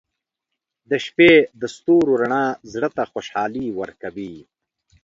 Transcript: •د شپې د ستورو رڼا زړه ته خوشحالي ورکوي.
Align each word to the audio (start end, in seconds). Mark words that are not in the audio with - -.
•د 0.89 0.91
شپې 1.05 1.31
د 1.61 1.63
ستورو 1.75 2.11
رڼا 2.21 2.45
زړه 2.73 2.89
ته 2.95 3.03
خوشحالي 3.11 3.65
ورکوي. 3.79 4.35